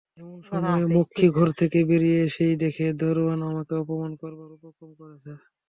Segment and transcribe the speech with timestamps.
[0.17, 5.31] এমন সময়ে মক্ষী ঘর থেকে বেরিয়ে এসেই দেখে দরোয়ান আমাকে অপমান করবার উপক্রম করছে।